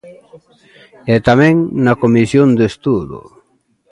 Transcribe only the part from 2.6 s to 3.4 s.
estudo.